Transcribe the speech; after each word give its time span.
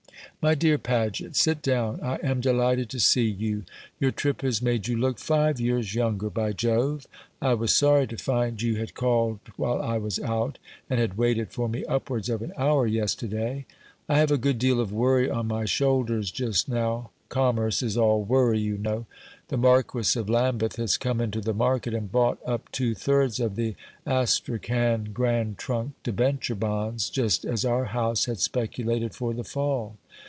"My 0.43 0.55
dear 0.55 0.79
Paget, 0.79 1.35
sit 1.35 1.61
down; 1.61 1.99
I 2.01 2.15
am 2.23 2.41
delighted 2.41 2.89
to 2.89 2.99
see 2.99 3.27
you. 3.29 3.61
Your 3.99 4.09
trip 4.09 4.41
has 4.41 4.59
made 4.59 4.87
you 4.87 4.97
look 4.97 5.19
five 5.19 5.59
years 5.61 5.93
younger, 5.93 6.31
by 6.31 6.51
Jove! 6.51 7.05
I 7.39 7.53
was 7.53 7.75
sorry 7.75 8.07
to 8.07 8.17
find 8.17 8.59
you 8.59 8.77
had 8.77 8.95
called 8.95 9.37
while 9.55 9.79
I 9.79 9.99
was 9.99 10.17
out, 10.17 10.57
and 10.89 10.99
had 10.99 11.15
waited 11.15 11.51
for 11.51 11.69
me 11.69 11.85
upwards 11.85 12.27
of 12.27 12.41
an 12.41 12.53
hour 12.57 12.87
yesterday. 12.87 13.67
I 14.09 14.17
have 14.17 14.31
a 14.31 14.37
good 14.39 14.57
deal 14.57 14.79
of 14.79 14.91
worry 14.91 15.29
on 15.29 15.45
my 15.47 15.65
shoulders 15.65 16.31
just 16.31 16.67
now; 16.67 17.11
commerce 17.29 17.83
is 17.83 17.95
all 17.95 18.23
worry, 18.23 18.57
you 18.59 18.79
know. 18.79 19.05
The 19.49 19.57
Marquis 19.57 20.19
of 20.19 20.27
Lambeth 20.27 20.77
has 20.77 20.97
come 20.97 21.21
into 21.21 21.39
the 21.41 21.53
market 21.53 21.93
and 21.93 22.11
bought 22.11 22.39
up 22.47 22.71
two 22.71 22.95
thirds 22.95 23.39
of 23.39 23.55
the 23.55 23.75
Astrakhan 24.07 25.09
Grand 25.13 25.59
Trunk 25.59 25.91
debenture 26.01 26.55
bonds, 26.55 27.11
just 27.11 27.45
as 27.45 27.63
our 27.63 27.85
house 27.85 28.25
had 28.25 28.39
speculated 28.39 29.13
for 29.13 29.35
the 29.35 29.43
fall. 29.43 29.97